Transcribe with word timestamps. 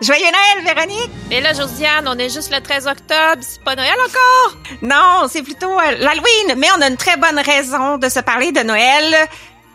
Joyeux 0.00 0.24
Noël, 0.24 0.64
Véronique! 0.74 1.10
Mais 1.30 1.40
là, 1.40 1.54
Josiane, 1.54 2.06
on 2.06 2.18
est 2.18 2.28
juste 2.28 2.52
le 2.52 2.60
13 2.60 2.86
octobre, 2.86 3.38
c'est 3.40 3.62
pas 3.62 3.74
Noël 3.74 3.94
encore? 4.04 4.56
Non, 4.82 5.26
c'est 5.28 5.42
plutôt 5.42 5.72
euh, 5.72 5.90
l'Halloween, 5.98 6.54
mais 6.58 6.68
on 6.76 6.82
a 6.82 6.88
une 6.88 6.98
très 6.98 7.16
bonne 7.16 7.38
raison 7.38 7.96
de 7.96 8.08
se 8.10 8.20
parler 8.20 8.52
de 8.52 8.60
Noël 8.60 9.28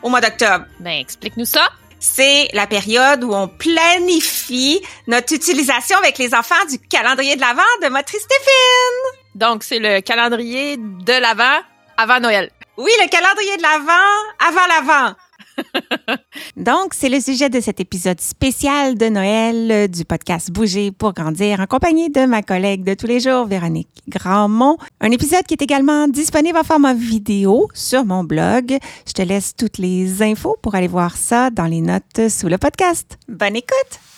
au 0.04 0.10
mois 0.10 0.22
d'octobre. 0.22 0.66
Ben, 0.80 1.00
explique-nous 1.00 1.46
ça. 1.46 1.68
C'est 2.00 2.50
la 2.54 2.68
période 2.68 3.24
où 3.24 3.34
on 3.34 3.48
planifie 3.48 4.82
notre 5.08 5.34
utilisation 5.34 5.98
avec 5.98 6.20
les 6.20 6.36
enfants 6.36 6.66
du 6.70 6.78
calendrier 6.78 7.36
de 7.36 7.42
l'Avent 7.42 7.62
de 7.82 7.90
Motrice 7.90 8.22
Stéphine. 8.22 9.20
Donc, 9.34 9.64
c'est 9.64 9.80
le 9.80 10.02
calendrier 10.02 10.78
de 10.78 11.14
l'Avent 11.14 11.62
avant 11.98 12.20
Noël. 12.20 12.52
Oui, 12.78 12.92
le 13.04 13.10
calendrier 13.10 13.58
de 13.58 13.62
l'Avent 13.62 14.48
avant 14.48 14.68
l'Avent. 14.68 15.16
Donc, 16.58 16.94
c'est 16.94 17.10
le 17.10 17.20
sujet 17.20 17.50
de 17.50 17.60
cet 17.60 17.80
épisode 17.80 18.20
spécial 18.20 18.98
de 18.98 19.08
Noël 19.08 19.90
du 19.90 20.06
podcast 20.06 20.52
Bouger 20.52 20.92
pour 20.92 21.14
grandir 21.14 21.60
en 21.60 21.66
compagnie 21.66 22.10
de 22.10 22.26
ma 22.26 22.42
collègue 22.42 22.84
de 22.84 22.94
tous 22.94 23.08
les 23.08 23.20
jours, 23.20 23.46
Véronique 23.46 23.90
Grandmont. 24.08 24.78
Un 25.00 25.12
épisode 25.12 25.44
qui 25.44 25.54
est 25.54 25.62
également 25.62 26.08
disponible 26.08 26.58
en 26.58 26.64
format 26.64 26.94
vidéo 26.94 27.68
sur 27.74 28.06
mon 28.06 28.24
blog. 28.24 28.78
Je 29.08 29.14
te 29.14 29.22
laisse 29.22 29.56
toutes 29.56 29.78
les 29.78 30.22
infos 30.22 30.58
pour 30.62 30.76
aller 30.76 30.88
voir 30.88 31.18
ça 31.18 31.50
dans 31.50 31.66
les 31.66 31.82
notes 31.82 32.30
sous 32.30 32.48
le 32.48 32.58
podcast. 32.58 33.18
Bonne 33.28 33.56
écoute! 33.56 34.11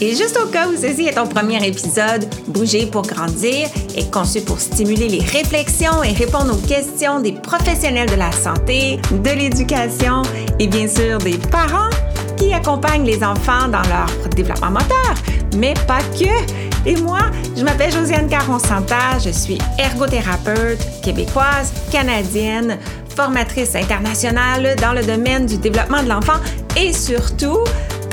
Et 0.00 0.14
juste 0.14 0.38
au 0.42 0.48
cas 0.48 0.68
où 0.68 0.76
ceci 0.76 1.06
est 1.06 1.14
ton 1.14 1.26
premier 1.26 1.64
épisode, 1.66 2.26
Bouger 2.48 2.86
pour 2.86 3.02
grandir 3.02 3.68
est 3.96 4.10
conçu 4.12 4.40
pour 4.40 4.60
stimuler 4.60 5.08
les 5.08 5.20
réflexions 5.20 6.02
et 6.02 6.12
répondre 6.12 6.54
aux 6.54 6.66
questions 6.66 7.20
des 7.20 7.32
professionnels 7.32 8.08
de 8.08 8.16
la 8.16 8.32
santé, 8.32 8.98
de 9.10 9.30
l'éducation 9.30 10.22
et 10.58 10.66
bien 10.66 10.88
sûr 10.88 11.18
des 11.18 11.38
parents 11.50 11.90
qui 12.36 12.52
accompagnent 12.52 13.04
les 13.04 13.22
enfants 13.22 13.68
dans 13.68 13.82
leur 13.82 14.08
développement 14.34 14.70
moteur, 14.70 15.14
mais 15.56 15.74
pas 15.86 16.02
que. 16.18 16.88
Et 16.88 16.96
moi, 16.96 17.20
je 17.56 17.62
m'appelle 17.62 17.92
Josiane 17.92 18.28
Caron-Santa, 18.28 19.18
je 19.24 19.30
suis 19.30 19.58
ergothérapeute 19.78 20.80
québécoise, 21.02 21.72
canadienne, 21.90 22.78
formatrice 23.14 23.74
internationale 23.74 24.76
dans 24.80 24.92
le 24.92 25.02
domaine 25.02 25.46
du 25.46 25.56
développement 25.56 26.02
de 26.02 26.08
l'enfant 26.08 26.40
et 26.76 26.92
surtout 26.92 27.60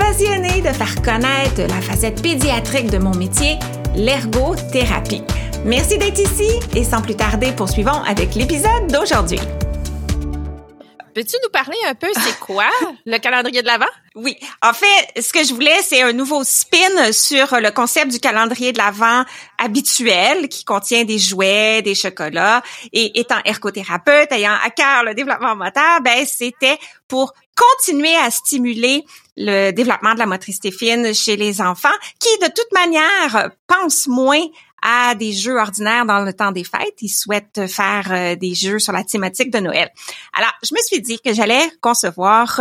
passionnée 0.02 0.62
de 0.62 0.74
faire 0.74 0.96
connaître 1.04 1.62
la 1.62 1.80
facette 1.80 2.24
pédiatrique 2.24 2.90
de 2.90 2.98
mon 2.98 3.14
métier, 3.14 3.60
l'ergothérapie. 3.96 5.22
Merci 5.64 6.00
d'être 6.00 6.20
ici 6.20 6.50
et 6.76 6.84
sans 6.84 7.02
plus 7.02 7.16
tarder, 7.16 7.52
poursuivons 7.52 8.02
avec 8.08 8.34
l'épisode 8.34 8.92
d'aujourd'hui. 8.92 9.40
Peux-tu 11.14 11.36
nous 11.44 11.50
parler 11.52 11.78
un 11.88 11.94
peu, 11.94 12.08
c'est 12.14 12.40
quoi 12.40 12.70
le 13.06 13.18
calendrier 13.18 13.62
de 13.62 13.68
l'Avent? 13.68 13.86
Oui. 14.16 14.38
En 14.64 14.74
fait, 14.74 15.22
ce 15.22 15.34
que 15.34 15.44
je 15.44 15.54
voulais, 15.54 15.82
c'est 15.84 16.02
un 16.02 16.14
nouveau 16.14 16.44
spin 16.44 17.12
sur 17.12 17.60
le 17.60 17.70
concept 17.72 18.12
du 18.12 18.20
calendrier 18.20 18.72
de 18.72 18.78
l'Avent 18.78 19.26
habituel 19.58 20.48
qui 20.48 20.64
contient 20.64 21.04
des 21.04 21.20
jouets, 21.20 21.82
des 21.82 21.96
chocolats. 21.96 22.64
Et 22.94 23.20
étant 23.20 23.40
ergothérapeute, 23.46 24.32
ayant 24.32 24.56
à 24.64 24.70
cœur 24.70 25.04
le 25.04 25.14
développement 25.14 25.56
moteur, 25.56 26.02
ben, 26.02 26.26
c'était 26.26 26.78
pour 27.08 27.34
continuer 27.56 28.16
à 28.16 28.32
stimuler 28.32 29.04
le 29.38 29.72
développement 29.72 30.14
de 30.14 30.20
la 30.20 30.26
motricité 30.26 30.72
fine 30.72 31.14
chez 31.14 31.36
les 31.36 31.62
enfants 31.62 31.90
qui, 32.20 32.30
de 32.40 32.48
toute 32.48 32.72
manière, 32.74 33.52
pensent 33.68 34.08
moins 34.08 34.44
à 34.82 35.16
des 35.16 35.32
jeux 35.32 35.58
ordinaires 35.58 36.06
dans 36.06 36.22
le 36.22 36.34
temps 36.34 36.52
des 36.52 36.64
fêtes. 36.64 37.02
Ils 37.02 37.10
souhaitent 37.10 37.68
faire 37.68 38.08
euh, 38.12 38.36
des 38.36 38.56
jeux 38.56 38.80
sur 38.80 38.94
la 38.94 39.04
thématique 39.04 39.52
de 39.52 39.60
Noël. 39.60 39.90
Alors, 40.34 40.54
je 40.64 40.74
me 40.74 40.80
suis 40.82 41.02
dit 41.02 41.20
que 41.20 41.34
j'allais 41.34 41.72
concevoir 41.82 42.60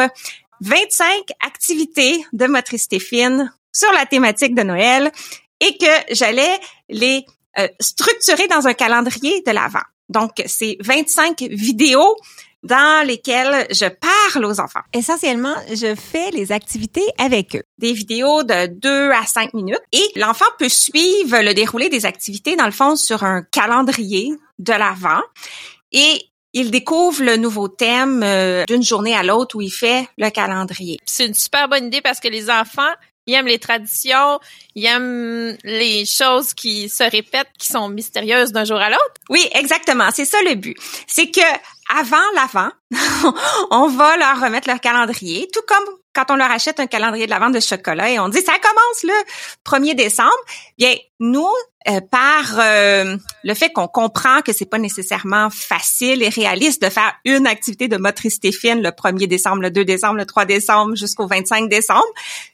25 0.61 1.09
activités 1.47 2.25
de 2.33 2.47
motricité 2.47 2.99
fine 2.99 3.53
sur 3.73 3.91
la 3.93 4.05
thématique 4.05 4.55
de 4.55 4.63
Noël 4.63 5.11
et 5.61 5.77
que 5.79 6.15
j'allais 6.15 6.59
les 6.89 7.25
euh, 7.59 7.69
structurer 7.81 8.47
dans 8.49 8.67
un 8.67 8.75
calendrier 8.75 9.43
de 9.43 9.53
l'Avent. 9.53 9.83
Donc, 10.09 10.43
c'est 10.47 10.77
25 10.81 11.41
vidéos 11.51 12.17
dans 12.63 13.07
lesquelles 13.07 13.67
je 13.71 13.87
parle 13.87 14.45
aux 14.45 14.61
enfants. 14.61 14.81
Essentiellement, 14.93 15.55
je 15.71 15.95
fais 15.95 16.31
les 16.33 16.53
activités 16.53 17.05
avec 17.19 17.57
eux. 17.57 17.63
Des 17.79 17.93
vidéos 17.93 18.43
de 18.43 18.67
2 18.67 19.11
à 19.11 19.27
5 19.27 19.55
minutes 19.55 19.81
et 19.93 20.07
l'enfant 20.17 20.45
peut 20.59 20.69
suivre 20.69 21.41
le 21.41 21.55
déroulé 21.55 21.89
des 21.89 22.07
activités 22.07 22.57
dans 22.57 22.67
le 22.67 22.73
fond 22.73 22.97
sur 22.97 23.25
un 23.25 23.43
calendrier 23.43 24.31
de 24.59 24.73
l'avant 24.73 25.23
et 25.93 26.31
il 26.53 26.71
découvre 26.71 27.23
le 27.23 27.37
nouveau 27.37 27.69
thème 27.69 28.23
euh, 28.23 28.65
d'une 28.65 28.83
journée 28.83 29.15
à 29.15 29.23
l'autre 29.23 29.57
où 29.57 29.61
il 29.61 29.71
fait 29.71 30.09
le 30.19 30.31
calendrier. 30.31 30.99
C'est 31.05 31.27
une 31.27 31.35
super 31.35 31.69
bonne 31.69 31.87
idée 31.87 32.01
parce 32.01 32.19
que 32.19 32.29
les 32.29 32.51
enfants, 32.51 32.93
ils 33.27 33.35
aiment 33.35 33.47
les 33.47 33.61
traditions, 33.61 34.41
ils 34.75 34.87
aiment 34.87 35.57
les 35.63 36.05
choses 36.07 36.53
qui 36.55 36.89
se 36.89 37.05
répètent, 37.05 37.51
qui 37.59 37.69
sont 37.69 37.89
mystérieuses 37.89 38.51
d'un 38.51 38.65
jour 38.65 38.79
à 38.79 38.91
l'autre. 38.91 39.15
Oui, 39.29 39.49
exactement. 39.55 40.09
C'est 40.13 40.25
ça 40.25 40.39
le 40.43 40.55
but. 40.55 40.77
C'est 41.07 41.31
que 41.31 41.41
avant 41.99 42.17
l'avant, 42.35 42.71
on 43.71 43.89
va 43.89 44.17
leur 44.17 44.41
remettre 44.41 44.69
leur 44.69 44.81
calendrier, 44.81 45.49
tout 45.53 45.63
comme 45.67 45.85
quand 46.13 46.31
on 46.31 46.37
leur 46.37 46.51
achète 46.51 46.81
un 46.81 46.87
calendrier 46.87 47.27
de 47.27 47.31
la 47.31 47.51
de 47.51 47.61
chocolat 47.61 48.11
et 48.11 48.19
on 48.19 48.29
dit 48.29 48.41
ça 48.41 48.53
commence 48.59 49.03
le 49.05 49.15
1er 49.65 49.95
décembre, 49.95 50.31
bien 50.77 50.95
nous 51.21 51.49
euh, 51.89 52.01
par 52.11 52.59
euh, 52.59 53.17
le 53.43 53.55
fait 53.55 53.71
qu'on 53.71 53.89
comprend 53.89 54.43
que 54.43 54.53
c'est 54.53 54.67
pas 54.67 54.79
nécessairement 54.79 55.49
facile 55.51 56.23
et 56.23 56.29
réaliste 56.29 56.83
de 56.83 56.91
faire 56.91 57.15
une 57.25 57.47
activité 57.47 57.89
de 57.89 57.97
motricité 57.97 58.53
fine 58.53 58.83
le 58.83 58.91
1er 58.91 59.27
décembre, 59.27 59.63
le 59.63 59.71
2 59.71 59.85
décembre, 59.85 60.17
le 60.17 60.27
3 60.27 60.45
décembre 60.45 60.95
jusqu'au 60.95 61.27
25 61.27 61.69
décembre, 61.69 62.05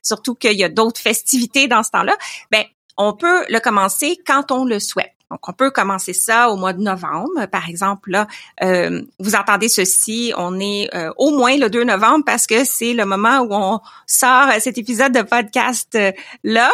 surtout 0.03 0.35
qu'il 0.35 0.57
y 0.57 0.65
a 0.65 0.69
d'autres 0.69 1.01
festivités 1.01 1.67
dans 1.67 1.83
ce 1.83 1.91
temps-là, 1.91 2.17
ben 2.51 2.65
on 2.97 3.15
peut 3.15 3.45
le 3.49 3.59
commencer 3.61 4.19
quand 4.27 4.53
on 4.53 4.65
le 4.65 4.81
souhaite. 4.81 5.16
Donc, 5.31 5.49
on 5.49 5.53
peut 5.53 5.71
commencer 5.71 6.13
ça 6.13 6.51
au 6.51 6.57
mois 6.57 6.73
de 6.73 6.81
novembre. 6.81 7.47
Par 7.47 7.69
exemple, 7.69 8.11
là, 8.11 8.29
euh, 8.63 9.03
vous 9.19 9.35
entendez 9.35 9.69
ceci, 9.69 10.33
on 10.37 10.61
est 10.61 10.89
euh, 10.95 11.13
au 11.17 11.37
moins 11.37 11.57
le 11.57 11.69
2 11.69 11.83
novembre 11.85 12.25
parce 12.25 12.47
que 12.47 12.65
c'est 12.65 12.95
le 12.95 13.05
moment 13.05 13.41
où 13.41 13.49
on 13.51 13.81
sort 14.07 14.49
cet 14.61 14.79
épisode 14.79 15.13
de 15.13 15.23
podcast-là. 15.23 16.71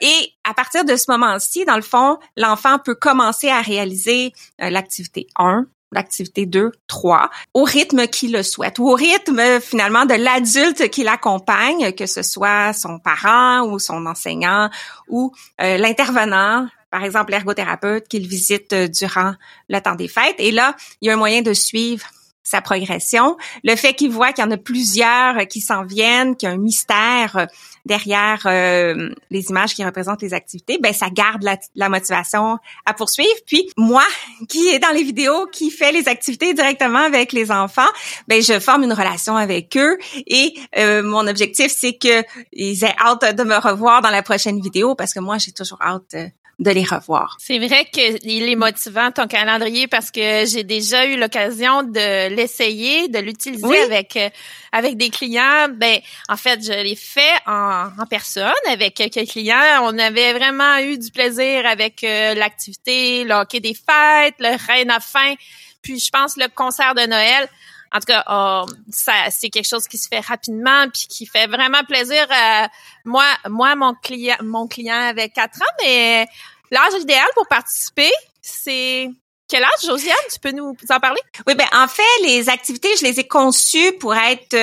Et 0.00 0.32
à 0.44 0.52
partir 0.52 0.84
de 0.84 0.96
ce 0.96 1.10
moment-ci, 1.10 1.64
dans 1.64 1.76
le 1.76 1.82
fond, 1.82 2.18
l'enfant 2.36 2.78
peut 2.78 2.94
commencer 2.94 3.48
à 3.48 3.62
réaliser 3.62 4.32
euh, 4.60 4.68
l'activité 4.68 5.26
1, 5.36 5.64
l'activité 5.90 6.44
2, 6.44 6.72
3, 6.88 7.30
au 7.54 7.62
rythme 7.62 8.06
qu'il 8.06 8.32
le 8.32 8.42
souhaite, 8.42 8.78
ou 8.80 8.90
au 8.90 8.94
rythme 8.94 9.60
finalement 9.60 10.04
de 10.04 10.14
l'adulte 10.14 10.90
qui 10.90 11.04
l'accompagne, 11.04 11.92
que 11.92 12.04
ce 12.04 12.22
soit 12.22 12.74
son 12.74 12.98
parent 12.98 13.62
ou 13.62 13.78
son 13.78 14.04
enseignant 14.04 14.68
ou 15.08 15.32
l'intervenant 15.58 16.66
par 16.94 17.02
exemple 17.02 17.32
l'ergothérapeute 17.32 18.06
qu'il 18.06 18.28
visite 18.28 18.72
euh, 18.72 18.86
durant 18.86 19.34
le 19.68 19.80
temps 19.80 19.96
des 19.96 20.06
fêtes. 20.06 20.36
Et 20.38 20.52
là, 20.52 20.76
il 21.00 21.08
y 21.08 21.10
a 21.10 21.14
un 21.14 21.16
moyen 21.16 21.42
de 21.42 21.52
suivre 21.52 22.06
sa 22.44 22.60
progression. 22.60 23.36
Le 23.64 23.74
fait 23.74 23.94
qu'il 23.94 24.12
voit 24.12 24.32
qu'il 24.32 24.44
y 24.44 24.46
en 24.46 24.52
a 24.52 24.56
plusieurs 24.56 25.48
qui 25.48 25.60
s'en 25.60 25.82
viennent, 25.82 26.36
qu'il 26.36 26.48
y 26.48 26.52
a 26.52 26.54
un 26.54 26.58
mystère 26.58 27.36
euh, 27.36 27.46
derrière 27.84 28.42
euh, 28.46 29.10
les 29.30 29.50
images 29.50 29.74
qui 29.74 29.84
représentent 29.84 30.22
les 30.22 30.34
activités, 30.34 30.78
ben 30.80 30.92
ça 30.92 31.08
garde 31.10 31.44
la, 31.74 31.88
motivation 31.88 32.58
à 32.86 32.94
poursuivre. 32.94 33.30
Puis 33.46 33.70
moi, 33.76 34.04
qui 34.48 34.68
est 34.68 34.78
dans 34.78 34.90
les 34.90 35.02
vidéos, 35.02 35.46
qui 35.46 35.70
fait 35.70 35.92
les 35.92 36.08
activités 36.08 36.54
directement 36.54 37.00
avec 37.00 37.32
les 37.32 37.50
enfants, 37.50 37.82
ben 38.28 38.42
je 38.42 38.58
forme 38.58 38.84
une 38.84 38.92
relation 38.92 39.36
avec 39.36 39.76
eux 39.76 39.98
et 40.26 40.54
mon 41.02 41.26
objectif 41.26 41.72
c'est 41.76 41.94
que 41.94 42.24
ils 42.52 42.84
aient 42.84 42.94
hâte 42.98 43.36
de 43.36 43.44
me 43.44 43.56
revoir 43.56 44.02
dans 44.02 44.10
la 44.10 44.22
prochaine 44.22 44.60
vidéo 44.60 44.94
parce 44.94 45.12
que 45.12 45.20
moi 45.20 45.38
j'ai 45.38 45.52
toujours 45.52 45.80
hâte 45.82 46.14
de 46.58 46.70
les 46.70 46.84
revoir. 46.84 47.36
C'est 47.40 47.58
vrai 47.58 47.86
qu'il 47.86 48.48
est 48.48 48.56
motivant 48.56 49.10
ton 49.10 49.26
calendrier 49.26 49.88
parce 49.88 50.10
que 50.10 50.44
j'ai 50.46 50.62
déjà 50.62 51.06
eu 51.06 51.16
l'occasion 51.16 51.82
de 51.82 52.28
l'essayer, 52.34 53.08
de 53.08 53.18
l'utiliser 53.18 53.78
avec 53.82 54.16
euh, 54.16 54.28
avec 54.72 54.96
des 54.96 55.10
clients. 55.10 55.68
Ben 55.74 55.98
en 56.28 56.36
fait, 56.36 56.64
je 56.64 56.72
l'ai 56.72 56.96
fait 56.96 57.34
en, 57.46 57.73
en, 57.98 58.06
personne 58.06 58.52
avec 58.68 58.94
quelques 58.94 59.28
clients. 59.28 59.80
On 59.82 59.98
avait 59.98 60.32
vraiment 60.32 60.78
eu 60.78 60.98
du 60.98 61.10
plaisir 61.10 61.66
avec 61.66 62.04
euh, 62.04 62.34
l'activité, 62.34 63.24
le 63.24 63.34
hockey 63.34 63.60
des 63.60 63.74
fêtes, 63.74 64.34
le 64.38 64.56
reine 64.66 64.90
à 64.90 65.00
fin, 65.00 65.34
puis 65.82 65.98
je 65.98 66.10
pense 66.10 66.36
le 66.36 66.48
concert 66.48 66.94
de 66.94 67.06
Noël. 67.06 67.48
En 67.92 68.00
tout 68.00 68.06
cas, 68.06 68.24
oh, 68.28 68.66
ça, 68.90 69.12
c'est 69.30 69.50
quelque 69.50 69.68
chose 69.68 69.86
qui 69.86 69.98
se 69.98 70.08
fait 70.08 70.20
rapidement 70.20 70.88
puis 70.92 71.06
qui 71.08 71.26
fait 71.26 71.46
vraiment 71.46 71.84
plaisir. 71.84 72.26
à 72.30 72.68
moi, 73.04 73.24
moi, 73.48 73.76
mon 73.76 73.94
client, 73.94 74.36
mon 74.42 74.66
client 74.66 75.00
avait 75.00 75.28
4 75.28 75.62
ans, 75.62 75.74
mais 75.82 76.26
l'âge 76.72 77.00
idéal 77.00 77.26
pour 77.34 77.46
participer, 77.46 78.10
c'est 78.42 79.08
quel 79.48 79.62
âge, 79.62 79.86
Josiane? 79.86 80.16
Tu 80.32 80.40
peux 80.40 80.52
nous 80.52 80.74
en 80.90 81.00
parler? 81.00 81.20
Oui, 81.46 81.54
ben 81.54 81.66
en 81.72 81.86
fait, 81.86 82.02
les 82.22 82.48
activités, 82.48 82.88
je 82.98 83.04
les 83.04 83.20
ai 83.20 83.28
conçues 83.28 83.92
pour 84.00 84.14
être 84.14 84.54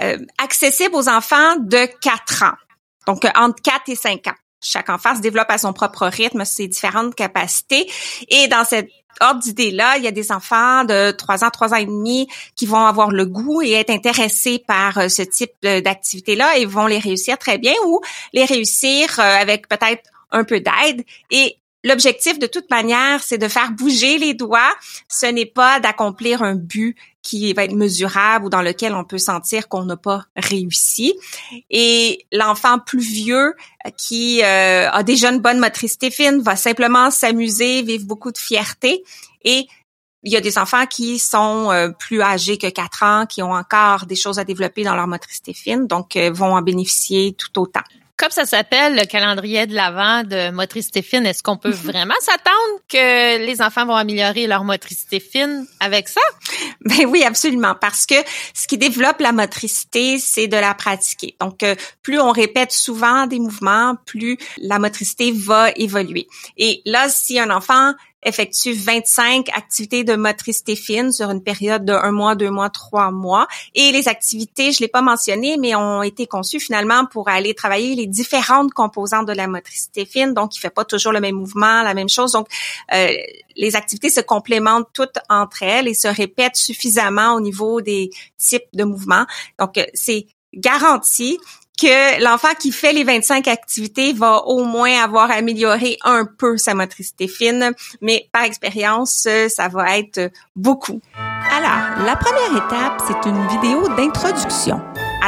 euh, 0.00 0.18
accessibles 0.38 0.94
aux 0.94 1.08
enfants 1.08 1.56
de 1.58 1.86
4 2.00 2.44
ans. 2.44 2.56
Donc, 3.06 3.26
entre 3.34 3.60
4 3.62 3.88
et 3.88 3.96
5 3.96 4.28
ans. 4.28 4.34
chaque 4.62 4.90
enfant 4.90 5.16
se 5.16 5.20
développe 5.20 5.50
à 5.50 5.58
son 5.58 5.72
propre 5.72 6.06
rythme, 6.06 6.44
ses 6.44 6.68
différentes 6.68 7.16
capacités. 7.16 7.90
Et 8.28 8.46
dans 8.46 8.64
cette 8.64 8.90
ordre 9.20 9.40
d'idée-là, 9.40 9.96
il 9.98 10.04
y 10.04 10.06
a 10.06 10.12
des 10.12 10.30
enfants 10.30 10.84
de 10.84 11.10
3 11.10 11.44
ans, 11.44 11.50
3 11.50 11.74
ans 11.74 11.76
et 11.76 11.86
demi 11.86 12.28
qui 12.54 12.66
vont 12.66 12.84
avoir 12.84 13.10
le 13.10 13.26
goût 13.26 13.60
et 13.60 13.72
être 13.72 13.90
intéressés 13.90 14.62
par 14.66 14.98
euh, 14.98 15.08
ce 15.08 15.22
type 15.22 15.52
d'activité-là 15.62 16.58
et 16.58 16.64
vont 16.64 16.86
les 16.86 16.98
réussir 16.98 17.38
très 17.38 17.58
bien 17.58 17.74
ou 17.86 18.00
les 18.32 18.44
réussir 18.44 19.18
euh, 19.18 19.22
avec 19.22 19.68
peut-être 19.68 20.08
un 20.30 20.44
peu 20.44 20.60
d'aide. 20.60 21.04
Et 21.30 21.56
L'objectif, 21.84 22.38
de 22.38 22.46
toute 22.46 22.70
manière, 22.70 23.22
c'est 23.22 23.38
de 23.38 23.48
faire 23.48 23.72
bouger 23.72 24.18
les 24.18 24.34
doigts. 24.34 24.72
Ce 25.08 25.26
n'est 25.26 25.46
pas 25.46 25.80
d'accomplir 25.80 26.42
un 26.42 26.54
but 26.54 26.96
qui 27.22 27.52
va 27.52 27.64
être 27.64 27.74
mesurable 27.74 28.46
ou 28.46 28.50
dans 28.50 28.62
lequel 28.62 28.94
on 28.94 29.04
peut 29.04 29.18
sentir 29.18 29.68
qu'on 29.68 29.84
n'a 29.84 29.96
pas 29.96 30.24
réussi. 30.36 31.14
Et 31.70 32.26
l'enfant 32.32 32.78
plus 32.78 33.00
vieux 33.00 33.54
euh, 33.86 33.90
qui 33.96 34.42
euh, 34.42 34.90
a 34.90 35.02
déjà 35.02 35.30
une 35.30 35.40
bonne 35.40 35.58
motricité 35.58 36.10
fine 36.10 36.40
va 36.40 36.56
simplement 36.56 37.10
s'amuser, 37.10 37.82
vivre 37.82 38.06
beaucoup 38.06 38.32
de 38.32 38.38
fierté. 38.38 39.02
Et 39.44 39.66
il 40.24 40.32
y 40.32 40.36
a 40.36 40.40
des 40.40 40.58
enfants 40.58 40.86
qui 40.86 41.18
sont 41.18 41.70
euh, 41.72 41.88
plus 41.90 42.22
âgés 42.22 42.58
que 42.58 42.68
4 42.68 43.02
ans, 43.02 43.26
qui 43.26 43.42
ont 43.42 43.52
encore 43.52 44.06
des 44.06 44.16
choses 44.16 44.38
à 44.38 44.44
développer 44.44 44.84
dans 44.84 44.94
leur 44.94 45.08
motricité 45.08 45.52
fine, 45.52 45.88
donc 45.88 46.16
vont 46.16 46.54
en 46.54 46.62
bénéficier 46.62 47.34
tout 47.34 47.60
autant 47.60 47.82
comme 48.22 48.30
ça 48.30 48.46
s'appelle 48.46 48.94
le 48.94 49.04
calendrier 49.04 49.66
de 49.66 49.74
l'avant 49.74 50.22
de 50.22 50.52
motricité 50.52 51.02
fine, 51.02 51.26
est-ce 51.26 51.42
qu'on 51.42 51.56
peut 51.56 51.72
vraiment 51.72 52.14
s'attendre 52.20 52.78
que 52.88 53.44
les 53.44 53.60
enfants 53.60 53.84
vont 53.84 53.96
améliorer 53.96 54.46
leur 54.46 54.62
motricité 54.62 55.18
fine 55.18 55.66
avec 55.80 56.08
ça? 56.08 56.20
Ben 56.84 57.06
oui, 57.06 57.24
absolument, 57.24 57.74
parce 57.80 58.06
que 58.06 58.14
ce 58.54 58.68
qui 58.68 58.78
développe 58.78 59.20
la 59.20 59.32
motricité, 59.32 60.18
c'est 60.18 60.46
de 60.46 60.56
la 60.56 60.74
pratiquer. 60.74 61.34
Donc, 61.40 61.64
euh, 61.64 61.74
plus 62.02 62.20
on 62.20 62.30
répète 62.30 62.70
souvent 62.70 63.26
des 63.26 63.40
mouvements, 63.40 63.96
plus 64.06 64.36
la 64.58 64.78
motricité 64.78 65.32
va 65.32 65.70
évoluer. 65.74 66.28
Et 66.56 66.80
là, 66.84 67.08
si 67.08 67.40
un 67.40 67.50
enfant 67.50 67.94
effectue 68.22 68.72
25 68.72 69.48
activités 69.50 70.04
de 70.04 70.14
motricité 70.14 70.76
fine 70.76 71.12
sur 71.12 71.30
une 71.30 71.42
période 71.42 71.84
de 71.84 71.92
un 71.92 72.12
mois, 72.12 72.34
deux 72.34 72.50
mois, 72.50 72.70
trois 72.70 73.10
mois. 73.10 73.48
Et 73.74 73.92
les 73.92 74.08
activités, 74.08 74.72
je 74.72 74.80
l'ai 74.80 74.88
pas 74.88 75.02
mentionné, 75.02 75.56
mais 75.56 75.74
ont 75.74 76.02
été 76.02 76.26
conçues 76.26 76.60
finalement 76.60 77.06
pour 77.06 77.28
aller 77.28 77.54
travailler 77.54 77.94
les 77.94 78.06
différentes 78.06 78.72
composantes 78.72 79.26
de 79.26 79.32
la 79.32 79.46
motricité 79.46 80.06
fine. 80.06 80.34
Donc, 80.34 80.56
il 80.56 80.60
fait 80.60 80.70
pas 80.70 80.84
toujours 80.84 81.12
le 81.12 81.20
même 81.20 81.36
mouvement, 81.36 81.82
la 81.82 81.94
même 81.94 82.08
chose. 82.08 82.32
Donc, 82.32 82.46
euh, 82.94 83.08
les 83.56 83.76
activités 83.76 84.10
se 84.10 84.20
complémentent 84.20 84.88
toutes 84.92 85.18
entre 85.28 85.62
elles 85.62 85.88
et 85.88 85.94
se 85.94 86.08
répètent 86.08 86.56
suffisamment 86.56 87.34
au 87.34 87.40
niveau 87.40 87.80
des 87.80 88.10
types 88.38 88.68
de 88.72 88.84
mouvements. 88.84 89.26
Donc, 89.58 89.78
euh, 89.78 89.84
c'est 89.94 90.26
garanti 90.54 91.38
que 91.82 92.22
l'enfant 92.22 92.54
qui 92.58 92.70
fait 92.70 92.92
les 92.92 93.02
25 93.02 93.48
activités 93.48 94.12
va 94.12 94.44
au 94.46 94.64
moins 94.64 95.02
avoir 95.02 95.32
amélioré 95.32 95.98
un 96.04 96.24
peu 96.24 96.56
sa 96.56 96.74
motricité 96.74 97.26
fine, 97.26 97.72
mais 98.00 98.28
par 98.30 98.44
expérience, 98.44 99.26
ça 99.48 99.68
va 99.68 99.98
être 99.98 100.30
beaucoup. 100.54 101.00
Alors, 101.50 102.06
la 102.06 102.14
première 102.14 102.64
étape, 102.64 103.02
c'est 103.06 103.28
une 103.28 103.48
vidéo 103.48 103.88
d'introduction 103.96 104.80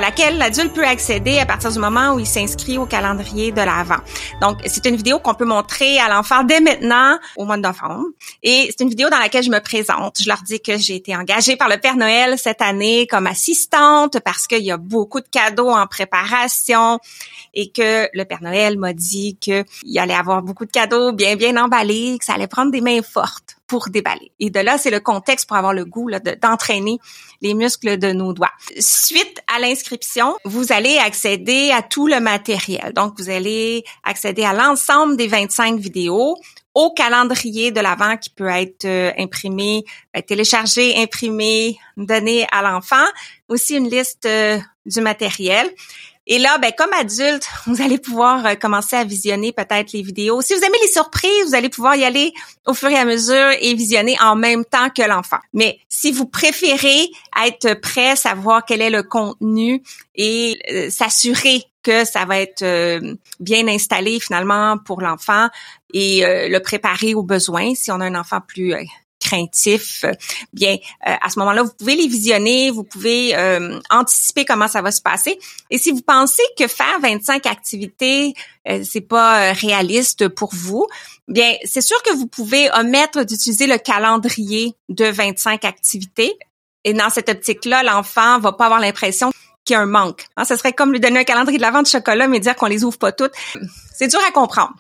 laquelle 0.05 0.37
l'adulte 0.37 0.75
peut 0.75 0.85
accéder 0.85 1.39
à 1.39 1.47
partir 1.47 1.73
du 1.73 1.79
moment 1.79 2.12
où 2.12 2.19
il 2.19 2.27
s'inscrit 2.27 2.77
au 2.77 2.85
calendrier 2.85 3.53
de 3.53 3.62
l'Avent. 3.62 4.03
Donc, 4.43 4.59
c'est 4.67 4.85
une 4.85 4.97
vidéo 4.97 5.19
qu'on 5.19 5.33
peut 5.33 5.47
montrer 5.47 5.99
à 5.99 6.11
l'enfant 6.11 6.45
dès 6.45 6.61
maintenant 6.61 7.19
au 7.37 7.47
mois 7.47 7.56
de 7.56 7.62
novembre. 7.62 8.05
Et 8.43 8.69
c'est 8.69 8.85
une 8.85 8.91
vidéo 8.91 9.09
dans 9.09 9.19
laquelle 9.19 9.43
je 9.43 9.51
me 9.51 9.61
présente. 9.61 10.21
Je 10.21 10.29
leur 10.29 10.43
dis 10.43 10.61
que 10.61 10.77
j'ai 10.77 10.97
été 10.97 11.17
engagée 11.17 11.56
par 11.56 11.71
le 11.71 11.79
Père 11.79 11.97
Noël 11.97 12.37
cette 12.37 12.61
année 12.61 13.06
comme 13.06 13.27
assistante 13.27 14.21
parce 14.21 14.47
qu'il 14.47 14.62
y 14.62 14.71
a 14.71 14.77
beaucoup 14.77 15.21
de 15.21 15.29
cadeaux 15.31 15.71
en 15.71 15.87
préparation 15.87 16.99
et 17.55 17.71
que 17.71 18.09
le 18.12 18.25
Père 18.25 18.43
Noël 18.43 18.79
m'a 18.79 18.93
dit 18.93 19.37
qu'il 19.41 19.99
allait 19.99 20.15
avoir 20.15 20.43
beaucoup 20.43 20.67
de 20.67 20.71
cadeaux 20.71 21.12
bien, 21.12 21.37
bien 21.37 21.56
emballés, 21.56 22.19
que 22.19 22.25
ça 22.25 22.35
allait 22.35 22.47
prendre 22.47 22.71
des 22.71 22.81
mains 22.81 23.03
fortes 23.03 23.56
pour 23.67 23.89
déballer. 23.89 24.33
Et 24.41 24.51
de 24.51 24.61
là, 24.61 24.79
c'est 24.79 24.91
le 24.91 25.01
contexte 25.01 25.49
pour 25.49 25.56
avoir 25.56 25.73
le 25.73 25.85
goût 25.85 26.11
d'entraîner 26.43 26.99
les 27.41 27.55
muscles 27.55 27.99
de 27.99 28.12
nos 28.12 28.33
doigts. 28.33 28.53
Suite 28.79 29.41
à 29.55 29.59
l'inscription, 29.59 30.37
vous 30.45 30.73
allez 30.73 30.99
accéder 30.99 31.71
à 31.71 31.83
tout 31.83 32.06
le 32.06 32.21
matériel. 32.21 32.93
Donc, 32.95 33.15
vous 33.19 33.31
allez 33.31 33.85
accéder 34.03 34.45
à 34.45 34.53
l'ensemble 34.53 35.17
des 35.17 35.29
25 35.29 35.79
vidéos, 35.79 36.37
au 36.75 36.93
calendrier 36.93 37.71
de 37.71 37.81
l'avant 37.81 38.17
qui 38.17 38.31
peut 38.31 38.49
être 38.49 38.85
euh, 38.85 39.12
imprimé, 39.17 39.85
ben, 40.12 40.23
téléchargé, 40.23 41.00
imprimé, 41.00 41.79
donné 41.97 42.47
à 42.50 42.62
l'enfant, 42.62 43.07
aussi 43.49 43.77
une 43.77 43.89
liste 43.89 44.27
euh, 44.27 44.59
du 44.85 45.00
matériel. 45.00 45.71
Et 46.26 46.38
là, 46.38 46.56
ben, 46.59 46.73
comme 46.76 46.93
adulte, 46.93 47.47
vous 47.67 47.82
allez 47.82 47.99
pouvoir 47.99 48.47
euh, 48.47 48.55
commencer 48.55 48.97
à 48.97 49.05
visionner 49.05 49.53
peut-être 49.53 49.93
les 49.93 50.03
vidéos. 50.03 50.41
Si 50.41 50.55
vous 50.55 50.62
aimez 50.62 50.79
les 50.82 50.91
surprises, 50.91 51.47
vous 51.47 51.55
allez 51.55 51.69
pouvoir 51.69 51.97
y 51.97 52.05
aller 52.05 52.32
au 52.67 52.75
fur 52.75 52.88
et 52.88 52.97
à 52.97 53.05
mesure 53.05 53.50
et 53.61 53.75
visionner 53.75 54.17
en 54.21 54.35
même 54.37 54.65
temps 54.65 54.88
que 54.91 55.03
l'enfant. 55.03 55.38
Mais 55.53 55.79
si 55.88 56.12
vous 56.12 56.26
préférez 56.26 57.11
être 57.44 57.75
prêt, 57.81 58.17
savoir 58.17 58.65
quel 58.65 58.81
est 58.81 58.91
le 58.91 59.03
contenu 59.03 59.82
et 60.15 60.59
euh, 60.71 60.91
s'assurer 60.91 61.65
que 61.82 62.06
ça 62.06 62.25
va 62.25 62.41
être 62.41 62.62
euh, 62.62 63.15
bien 63.41 63.69
installé 63.69 64.19
finalement 64.19 64.79
pour 64.79 65.03
l'enfant 65.03 65.49
et 65.93 66.23
le 66.25 66.59
préparer 66.59 67.15
aux 67.15 67.23
besoins 67.23 67.75
si 67.76 67.93
on 67.93 68.00
a 68.00 68.06
un 68.06 68.17
enfant 68.17 68.41
plus 68.41 68.75
craintif, 69.25 70.05
bien 70.53 70.76
euh, 71.09 71.15
à 71.21 71.31
ce 71.31 71.38
moment-là, 71.38 71.62
vous 71.62 71.73
pouvez 71.73 71.97
les 71.97 72.06
visionner, 72.06 72.71
vous 72.71 72.85
pouvez 72.85 73.35
euh, 73.35 73.81
anticiper 73.91 74.44
comment 74.44 74.69
ça 74.69 74.82
va 74.82 74.93
se 74.93 75.00
passer. 75.00 75.38
Et 75.71 75.79
si 75.79 75.91
vous 75.91 76.03
pensez 76.03 76.43
que 76.59 76.69
faire 76.69 77.00
25 77.00 77.47
activités 77.47 78.35
euh, 78.69 78.82
c'est 78.82 79.03
pas 79.03 79.53
réaliste 79.53 80.29
pour 80.29 80.50
vous, 80.55 80.87
bien 81.29 81.55
c'est 81.65 81.81
sûr 81.81 82.00
que 82.03 82.15
vous 82.15 82.26
pouvez 82.26 82.71
omettre 82.79 83.25
d'utiliser 83.25 83.67
le 83.67 83.79
calendrier 83.79 84.75
de 84.88 85.06
25 85.06 85.65
activités. 85.65 86.38
Et 86.85 86.93
dans 86.93 87.09
cette 87.09 87.31
optique-là, 87.31 87.82
l'enfant 87.82 88.38
va 88.41 88.53
pas 88.53 88.67
avoir 88.67 88.81
l'impression 88.81 89.32
qu'il 89.65 89.75
y 89.75 89.76
a 89.76 89.81
un 89.81 89.87
manque. 89.87 90.26
Hein, 90.37 90.44
ce 90.44 90.56
serait 90.56 90.75
comme 90.75 90.93
lui 90.93 91.00
donner 91.00 91.21
un 91.21 91.25
calendrier 91.25 91.56
de 91.56 91.62
la 91.62 91.71
vente 91.71 91.87
de 91.87 91.91
chocolat, 91.91 92.29
mais 92.29 92.41
dire 92.41 92.55
qu'on 92.56 92.67
les 92.67 92.85
ouvre 92.85 92.99
pas 92.99 93.12
toutes. 93.12 93.32
C'est 93.97 94.09
dur 94.09 94.21
à 94.26 94.31
comprendre. 94.32 94.75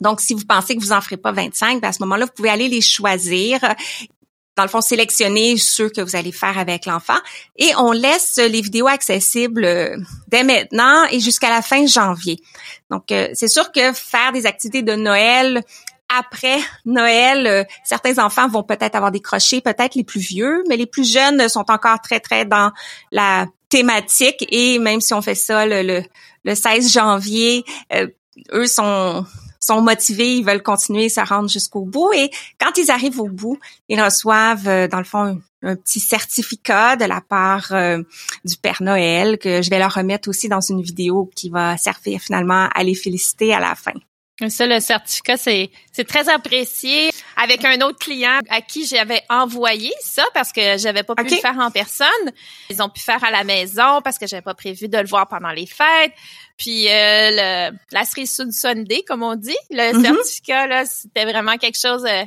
Donc, 0.00 0.20
si 0.20 0.34
vous 0.34 0.44
pensez 0.44 0.76
que 0.76 0.80
vous 0.80 0.92
en 0.92 1.00
ferez 1.00 1.16
pas 1.16 1.32
25, 1.32 1.80
ben 1.80 1.88
à 1.88 1.92
ce 1.92 2.02
moment-là, 2.02 2.26
vous 2.26 2.32
pouvez 2.32 2.50
aller 2.50 2.68
les 2.68 2.80
choisir. 2.80 3.60
Dans 4.56 4.62
le 4.62 4.68
fond, 4.70 4.80
sélectionner 4.80 5.58
ceux 5.58 5.90
que 5.90 6.00
vous 6.00 6.16
allez 6.16 6.32
faire 6.32 6.58
avec 6.58 6.86
l'enfant. 6.86 7.18
Et 7.56 7.72
on 7.76 7.92
laisse 7.92 8.36
les 8.38 8.62
vidéos 8.62 8.86
accessibles 8.86 9.64
euh, 9.64 9.96
dès 10.28 10.44
maintenant 10.44 11.04
et 11.10 11.20
jusqu'à 11.20 11.50
la 11.50 11.60
fin 11.60 11.86
janvier. 11.86 12.40
Donc, 12.90 13.12
euh, 13.12 13.28
c'est 13.34 13.48
sûr 13.48 13.70
que 13.70 13.92
faire 13.92 14.32
des 14.32 14.46
activités 14.46 14.82
de 14.82 14.94
Noël 14.94 15.62
après 16.08 16.58
Noël, 16.84 17.46
euh, 17.48 17.64
certains 17.84 18.24
enfants 18.24 18.48
vont 18.48 18.62
peut-être 18.62 18.94
avoir 18.94 19.10
décroché, 19.10 19.60
peut-être 19.60 19.96
les 19.96 20.04
plus 20.04 20.20
vieux, 20.20 20.62
mais 20.68 20.76
les 20.76 20.86
plus 20.86 21.10
jeunes 21.10 21.48
sont 21.48 21.68
encore 21.68 22.00
très, 22.00 22.20
très 22.20 22.44
dans 22.44 22.70
la 23.10 23.46
thématique. 23.68 24.46
Et 24.50 24.78
même 24.78 25.00
si 25.00 25.14
on 25.14 25.20
fait 25.20 25.34
ça 25.34 25.66
le, 25.66 26.02
le, 26.44 26.54
16 26.54 26.92
janvier, 26.92 27.64
eux 28.52 28.66
sont 28.68 29.26
sont 29.60 29.80
motivés, 29.80 30.36
ils 30.36 30.44
veulent 30.44 30.62
continuer, 30.62 31.08
se 31.08 31.20
rendre 31.20 31.48
jusqu'au 31.48 31.84
bout. 31.84 32.12
Et 32.12 32.30
quand 32.60 32.76
ils 32.76 32.90
arrivent 32.90 33.20
au 33.20 33.28
bout, 33.28 33.58
ils 33.88 34.00
reçoivent, 34.00 34.68
euh, 34.68 34.88
dans 34.88 34.98
le 34.98 35.04
fond, 35.04 35.40
un, 35.62 35.76
petit 35.76 36.00
certificat 36.00 36.96
de 36.96 37.04
la 37.06 37.20
part 37.20 37.72
euh, 37.72 38.00
du 38.44 38.56
Père 38.56 38.82
Noël 38.82 39.36
que 39.38 39.62
je 39.62 39.70
vais 39.70 39.78
leur 39.78 39.94
remettre 39.94 40.28
aussi 40.28 40.48
dans 40.48 40.60
une 40.60 40.80
vidéo 40.80 41.28
qui 41.34 41.50
va 41.50 41.76
servir 41.76 42.20
finalement 42.20 42.68
à 42.72 42.84
les 42.84 42.94
féliciter 42.94 43.52
à 43.52 43.58
la 43.58 43.74
fin. 43.74 43.94
Ça, 44.50 44.66
le 44.66 44.80
certificat, 44.80 45.38
c'est, 45.38 45.70
c'est 45.92 46.06
très 46.06 46.28
apprécié. 46.28 47.10
Avec 47.36 47.64
un 47.64 47.80
autre 47.80 47.98
client 47.98 48.38
à 48.50 48.60
qui 48.60 48.86
j'avais 48.86 49.22
envoyé 49.30 49.92
ça 50.00 50.24
parce 50.34 50.52
que 50.52 50.76
j'avais 50.76 51.02
pas 51.02 51.14
pu 51.14 51.24
le 51.24 51.36
faire 51.36 51.58
en 51.58 51.70
personne. 51.70 52.06
Ils 52.68 52.82
ont 52.82 52.90
pu 52.90 53.00
faire 53.00 53.22
à 53.24 53.30
la 53.30 53.44
maison 53.44 54.02
parce 54.02 54.18
que 54.18 54.26
j'avais 54.26 54.42
pas 54.42 54.54
prévu 54.54 54.88
de 54.88 54.98
le 54.98 55.06
voir 55.06 55.26
pendant 55.26 55.52
les 55.52 55.66
fêtes. 55.66 56.12
Puis 56.58 56.88
euh, 56.88 57.70
le, 57.70 57.76
la 57.92 58.04
cerise 58.04 58.42
Sunday, 58.50 59.02
comme 59.06 59.22
on 59.22 59.36
dit, 59.36 59.56
le 59.70 59.92
mm-hmm. 59.92 60.02
certificat, 60.02 60.66
là, 60.66 60.84
c'était 60.84 61.24
vraiment 61.24 61.56
quelque 61.56 61.78
chose 61.80 62.04
euh, 62.06 62.24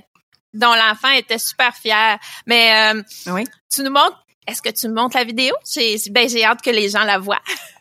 dont 0.53 0.73
l'enfant 0.73 1.11
était 1.11 1.39
super 1.39 1.75
fier. 1.75 2.17
Mais 2.47 2.93
euh, 2.93 3.03
oui. 3.27 3.45
tu 3.73 3.83
nous 3.83 3.91
montres, 3.91 4.25
est-ce 4.47 4.63
que 4.63 4.69
tu 4.69 4.87
me 4.87 4.95
montres 4.95 5.15
la 5.15 5.23
vidéo? 5.23 5.53
J'ai, 5.71 5.97
ben, 6.09 6.27
j'ai 6.27 6.43
hâte 6.43 6.63
que 6.63 6.71
les 6.71 6.89
gens 6.89 7.03
la 7.03 7.19
voient. 7.19 7.41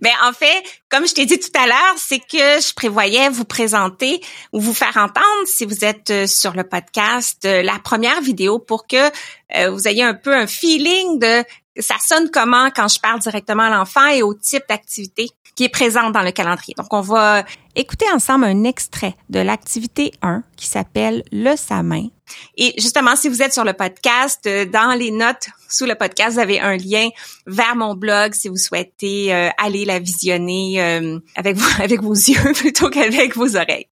Mais 0.00 0.12
en 0.24 0.32
fait, 0.32 0.62
comme 0.88 1.06
je 1.06 1.14
t'ai 1.14 1.26
dit 1.26 1.38
tout 1.38 1.56
à 1.58 1.66
l'heure, 1.66 1.94
c'est 1.96 2.20
que 2.20 2.60
je 2.60 2.74
prévoyais 2.74 3.28
vous 3.28 3.44
présenter 3.44 4.20
ou 4.52 4.60
vous 4.60 4.74
faire 4.74 4.96
entendre, 4.96 5.46
si 5.46 5.64
vous 5.64 5.84
êtes 5.84 6.10
euh, 6.10 6.26
sur 6.26 6.54
le 6.54 6.64
podcast, 6.64 7.44
euh, 7.44 7.62
la 7.62 7.78
première 7.78 8.20
vidéo 8.20 8.58
pour 8.58 8.86
que 8.86 9.10
euh, 9.56 9.70
vous 9.70 9.88
ayez 9.88 10.02
un 10.02 10.14
peu 10.14 10.34
un 10.34 10.46
feeling 10.46 11.18
de 11.18 11.44
ça 11.78 11.96
sonne 12.00 12.30
comment 12.30 12.70
quand 12.74 12.88
je 12.88 13.00
parle 13.00 13.20
directement 13.20 13.64
à 13.64 13.70
l'enfant 13.70 14.06
et 14.06 14.22
au 14.22 14.34
type 14.34 14.64
d'activité 14.68 15.28
qui 15.54 15.64
est 15.64 15.68
présente 15.68 16.12
dans 16.12 16.22
le 16.22 16.30
calendrier. 16.30 16.74
Donc, 16.76 16.92
on 16.92 17.00
va 17.00 17.44
écouter 17.74 18.06
ensemble 18.12 18.44
un 18.44 18.62
extrait 18.64 19.14
de 19.28 19.40
l'activité 19.40 20.12
1 20.22 20.44
qui 20.56 20.66
s'appelle 20.66 21.24
Le 21.32 21.56
Samin. 21.56 22.08
Et 22.56 22.74
justement, 22.78 23.16
si 23.16 23.28
vous 23.28 23.42
êtes 23.42 23.52
sur 23.52 23.64
le 23.64 23.72
podcast, 23.72 24.46
euh, 24.46 24.66
dans 24.66 24.96
les 24.96 25.10
notes 25.10 25.48
sous 25.68 25.86
le 25.86 25.94
podcast, 25.94 26.34
vous 26.34 26.40
avez 26.40 26.60
un 26.60 26.76
lien 26.76 27.08
vers 27.46 27.74
mon 27.74 27.94
blog 27.94 28.34
si 28.34 28.48
vous 28.48 28.56
souhaitez 28.56 29.34
euh, 29.34 29.48
aller 29.58 29.84
la 29.84 29.98
visionner 29.98 30.80
euh, 30.80 31.18
avec, 31.34 31.56
avec 31.80 32.02
vos 32.02 32.14
yeux 32.14 32.52
plutôt 32.54 32.90
qu'avec 32.90 33.34
vos 33.34 33.56
oreilles. 33.56 33.88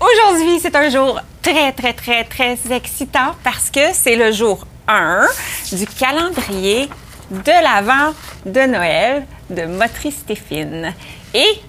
Aujourd'hui, 0.00 0.58
c'est 0.60 0.74
un 0.76 0.88
jour 0.88 1.20
très, 1.42 1.72
très, 1.72 1.92
très, 1.92 2.24
très 2.24 2.58
excitant 2.70 3.34
parce 3.44 3.68
que 3.68 3.92
c'est 3.92 4.16
le 4.16 4.32
jour 4.32 4.66
1 4.88 5.26
du 5.72 5.86
calendrier 5.86 6.88
de 7.30 7.62
l'Avent 7.62 8.14
de 8.46 8.60
Noël 8.62 9.26
de 9.50 9.66
Motrice 9.66 10.16
Stéphine. 10.20 10.94
Et 11.34 11.60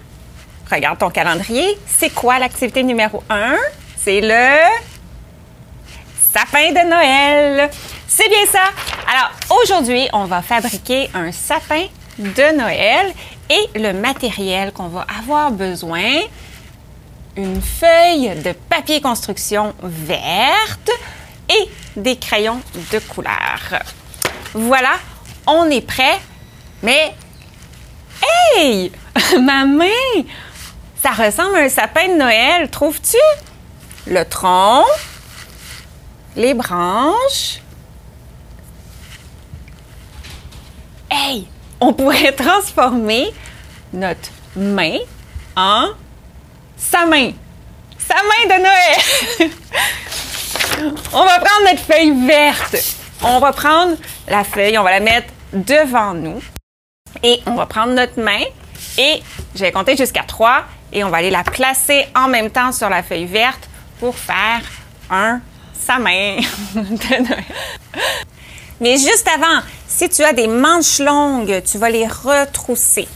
regarde 0.72 0.98
ton 0.98 1.10
calendrier, 1.10 1.78
c'est 1.86 2.10
quoi 2.10 2.40
l'activité 2.40 2.84
numéro 2.84 3.22
1? 3.30 3.56
C'est 3.98 4.22
le 4.22 4.60
sapin 6.34 6.70
de 6.72 6.90
Noël. 6.90 7.70
C'est 8.08 8.30
bien 8.30 8.46
ça. 8.50 8.64
Alors, 9.14 9.62
aujourd'hui, 9.62 10.08
on 10.14 10.24
va 10.24 10.42
fabriquer 10.42 11.10
un 11.14 11.34
sapin 11.34 11.84
de 12.18 12.58
Noël 12.58 13.12
et 13.50 13.78
le 13.78 13.92
matériel 13.92 14.72
qu'on 14.72 14.88
va 14.88 15.06
avoir 15.20 15.52
besoin, 15.52 16.22
une 17.36 17.62
feuille 17.62 18.36
de 18.42 18.52
papier 18.52 19.02
construction 19.02 19.74
verte 19.82 20.92
et 21.50 21.70
des 21.96 22.18
crayons 22.18 22.62
de 22.92 23.00
couleur. 23.00 23.84
Voilà, 24.54 24.94
on 25.48 25.70
est 25.70 25.86
prêt. 25.86 26.20
Mais, 26.84 27.14
hey, 28.58 28.92
ma 29.40 29.66
main, 29.66 30.24
ça 31.02 31.12
ressemble 31.12 31.58
à 31.58 31.62
un 31.62 31.70
sapin 31.70 32.08
de 32.08 32.18
Noël, 32.18 32.70
trouves-tu? 32.70 33.18
Le 34.08 34.24
tronc, 34.24 34.86
les 36.36 36.54
branches. 36.54 37.60
Hey, 41.10 41.48
on 41.80 41.94
pourrait 41.94 42.32
transformer 42.36 43.32
notre 43.94 44.30
main 44.56 44.98
en 45.56 45.90
sa 46.82 47.06
main. 47.06 47.32
Sa 47.98 48.16
main 48.16 48.58
de 48.58 48.62
Noël. 48.62 49.52
on 51.14 51.24
va 51.24 51.40
prendre 51.40 51.70
notre 51.70 51.84
feuille 51.84 52.28
verte. 52.28 52.76
On 53.24 53.40
va 53.40 53.54
prendre 53.54 53.96
la 54.28 54.44
feuille, 54.44 54.78
on 54.78 54.84
va 54.84 54.92
la 54.92 55.00
mettre 55.00 55.28
devant 55.54 56.14
nous. 56.14 56.42
Et 57.24 57.40
on 57.46 57.56
va 57.56 57.66
prendre 57.68 57.94
notre 57.94 58.20
main 58.20 58.42
et 58.98 59.22
je 59.54 59.60
vais 59.60 59.72
compter 59.72 59.96
jusqu'à 59.96 60.24
trois 60.24 60.64
et 60.92 61.04
on 61.04 61.10
va 61.10 61.18
aller 61.18 61.30
la 61.30 61.44
placer 61.44 62.08
en 62.16 62.28
même 62.28 62.50
temps 62.50 62.72
sur 62.72 62.90
la 62.90 63.04
feuille 63.04 63.26
verte 63.26 63.70
pour 64.00 64.18
faire 64.18 64.62
un 65.10 65.40
sa 65.74 66.00
main 66.00 66.38
de 66.76 67.24
Noël. 67.28 67.44
Mais 68.80 68.98
juste 68.98 69.28
avant, 69.28 69.62
si 69.88 70.10
tu 70.10 70.24
as 70.24 70.34
des 70.34 70.48
manches 70.48 71.00
longues, 71.00 71.62
tu 71.64 71.78
vas 71.78 71.90
les 71.90 72.08
retrousser 72.08 73.08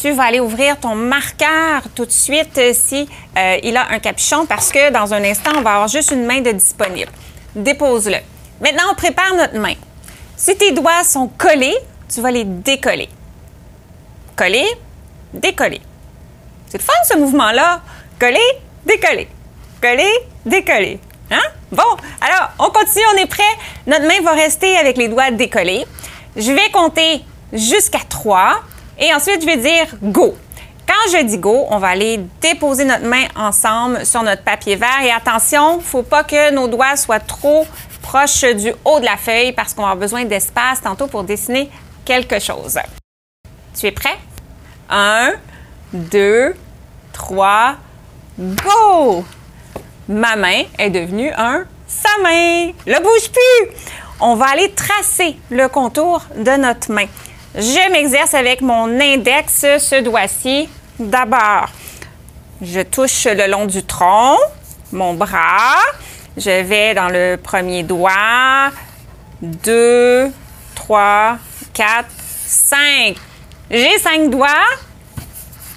tu 0.00 0.10
vas 0.12 0.24
aller 0.24 0.40
ouvrir 0.40 0.78
ton 0.78 0.94
marqueur 0.94 1.82
tout 1.94 2.04
de 2.04 2.12
suite 2.12 2.56
euh, 2.58 2.72
si 2.74 3.08
euh, 3.36 3.58
il 3.62 3.76
a 3.76 3.90
un 3.90 3.98
capuchon 3.98 4.46
parce 4.46 4.70
que 4.70 4.90
dans 4.90 5.14
un 5.14 5.24
instant, 5.24 5.52
on 5.56 5.62
va 5.62 5.74
avoir 5.74 5.88
juste 5.88 6.10
une 6.10 6.26
main 6.26 6.40
de 6.40 6.52
disponible. 6.52 7.10
Dépose-le. 7.54 8.18
Maintenant, 8.60 8.84
on 8.92 8.94
prépare 8.94 9.34
notre 9.34 9.58
main. 9.58 9.74
Si 10.36 10.56
tes 10.56 10.72
doigts 10.72 11.02
sont 11.04 11.28
collés, 11.38 11.76
tu 12.12 12.20
vas 12.20 12.30
les 12.30 12.44
décoller. 12.44 13.08
Coller, 14.36 14.66
décoller. 15.32 15.80
C'est 16.68 16.78
le 16.78 16.82
fun 16.84 16.92
ce 17.08 17.16
mouvement-là. 17.16 17.80
Coller, 18.18 18.38
décoller. 18.84 19.28
Coller, 19.80 20.12
décoller. 20.44 21.00
Hein? 21.30 21.42
Bon, 21.72 21.82
alors 22.20 22.50
on 22.58 22.70
continue, 22.70 23.04
on 23.14 23.22
est 23.22 23.26
prêt. 23.26 23.42
Notre 23.86 24.06
main 24.06 24.20
va 24.22 24.32
rester 24.32 24.76
avec 24.76 24.98
les 24.98 25.08
doigts 25.08 25.30
décollés. 25.30 25.86
Je 26.36 26.52
vais 26.52 26.70
compter 26.70 27.22
jusqu'à 27.52 28.00
3. 28.06 28.62
Et 28.98 29.12
ensuite, 29.12 29.42
je 29.42 29.46
vais 29.46 29.56
dire 29.56 29.86
go. 30.02 30.34
Quand 30.86 31.10
je 31.12 31.24
dis 31.24 31.38
go, 31.38 31.66
on 31.68 31.78
va 31.78 31.88
aller 31.88 32.20
déposer 32.40 32.84
notre 32.84 33.04
main 33.04 33.24
ensemble 33.34 34.06
sur 34.06 34.22
notre 34.22 34.42
papier 34.42 34.76
vert. 34.76 35.02
Et 35.02 35.10
attention, 35.10 35.80
faut 35.80 36.02
pas 36.02 36.22
que 36.24 36.52
nos 36.52 36.68
doigts 36.68 36.96
soient 36.96 37.20
trop 37.20 37.66
proches 38.02 38.44
du 38.54 38.72
haut 38.84 39.00
de 39.00 39.04
la 39.04 39.16
feuille 39.16 39.52
parce 39.52 39.74
qu'on 39.74 39.82
va 39.82 39.88
avoir 39.88 40.00
besoin 40.00 40.24
d'espace 40.24 40.80
tantôt 40.80 41.08
pour 41.08 41.24
dessiner 41.24 41.68
quelque 42.04 42.38
chose. 42.38 42.78
Tu 43.78 43.86
es 43.86 43.92
prêt? 43.92 44.16
Un, 44.88 45.32
deux, 45.92 46.54
trois, 47.12 47.74
go! 48.38 49.24
Ma 50.08 50.36
main 50.36 50.62
est 50.78 50.90
devenue 50.90 51.32
un 51.36 51.64
sa 51.88 52.08
main. 52.22 52.70
Le 52.86 53.02
bouge 53.02 53.30
plus. 53.30 53.76
On 54.20 54.36
va 54.36 54.46
aller 54.46 54.72
tracer 54.72 55.36
le 55.50 55.68
contour 55.68 56.22
de 56.36 56.52
notre 56.52 56.92
main. 56.92 57.06
Je 57.58 57.90
m'exerce 57.90 58.34
avec 58.34 58.60
mon 58.60 59.00
index, 59.00 59.60
ce 59.78 60.02
doigt-ci. 60.02 60.68
D'abord, 60.98 61.70
je 62.60 62.82
touche 62.82 63.24
le 63.24 63.46
long 63.46 63.64
du 63.64 63.82
tronc, 63.82 64.36
mon 64.92 65.14
bras. 65.14 65.78
Je 66.36 66.62
vais 66.62 66.92
dans 66.92 67.08
le 67.08 67.36
premier 67.36 67.82
doigt. 67.82 68.70
Deux, 69.40 70.30
trois, 70.74 71.38
quatre, 71.72 72.10
cinq. 72.46 73.16
J'ai 73.70 73.98
cinq 74.00 74.28
doigts. 74.28 74.48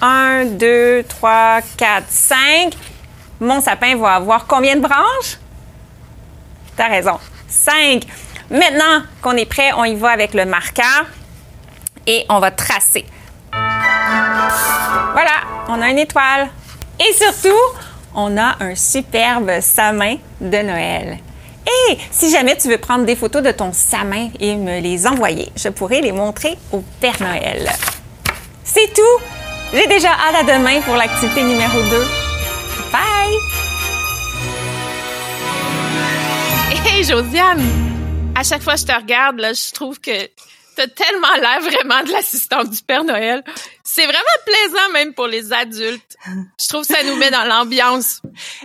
Un, 0.02 0.44
deux, 0.44 1.02
trois, 1.08 1.60
quatre, 1.78 2.10
cinq. 2.10 2.74
Mon 3.40 3.62
sapin 3.62 3.96
va 3.96 4.16
avoir 4.16 4.46
combien 4.46 4.76
de 4.76 4.82
branches? 4.82 5.38
T'as 6.76 6.88
raison. 6.88 7.18
Cinq. 7.48 8.02
Maintenant 8.50 9.02
qu'on 9.22 9.36
est 9.38 9.46
prêt, 9.46 9.72
on 9.78 9.84
y 9.84 9.94
va 9.94 10.10
avec 10.10 10.34
le 10.34 10.44
marqueur 10.44 11.06
et 12.06 12.24
on 12.28 12.38
va 12.38 12.50
tracer. 12.50 13.04
Voilà, 15.12 15.40
on 15.68 15.80
a 15.80 15.90
une 15.90 15.98
étoile. 15.98 16.48
Et 16.98 17.12
surtout, 17.14 17.60
on 18.14 18.36
a 18.36 18.56
un 18.60 18.74
superbe 18.74 19.60
samin 19.60 20.16
de 20.40 20.58
Noël. 20.58 21.18
Et 21.66 21.98
si 22.10 22.30
jamais 22.30 22.56
tu 22.56 22.68
veux 22.68 22.78
prendre 22.78 23.04
des 23.04 23.16
photos 23.16 23.42
de 23.42 23.50
ton 23.52 23.72
samin 23.72 24.28
et 24.40 24.56
me 24.56 24.80
les 24.80 25.06
envoyer, 25.06 25.50
je 25.56 25.68
pourrais 25.68 26.00
les 26.00 26.12
montrer 26.12 26.58
au 26.72 26.82
Père 27.00 27.20
Noël. 27.20 27.70
C'est 28.64 28.92
tout. 28.92 29.24
J'ai 29.72 29.86
déjà 29.86 30.10
hâte 30.10 30.48
à 30.48 30.58
demain 30.58 30.80
pour 30.80 30.96
l'activité 30.96 31.42
numéro 31.42 31.80
2. 31.80 32.06
Bye! 32.90 33.00
Hey 36.84 37.04
Josiane, 37.04 37.64
à 38.34 38.42
chaque 38.42 38.62
fois 38.62 38.74
que 38.74 38.80
je 38.80 38.86
te 38.86 38.92
regarde, 38.92 39.40
je 39.40 39.72
trouve 39.72 40.00
que 40.00 40.10
t'as 40.80 41.04
tellement 41.04 41.34
l'air 41.34 41.60
vraiment 41.60 42.02
de 42.04 42.12
l'assistante 42.12 42.70
du 42.70 42.82
Père 42.82 43.04
Noël. 43.04 43.42
C'est 43.84 44.04
vraiment 44.04 44.18
plaisant 44.46 44.92
même 44.92 45.14
pour 45.14 45.26
les 45.26 45.52
adultes. 45.52 46.16
Je 46.58 46.68
trouve 46.68 46.86
que 46.86 46.94
ça 46.94 47.02
nous 47.02 47.16
met 47.16 47.30
dans 47.30 47.44
l'ambiance. 47.44 48.22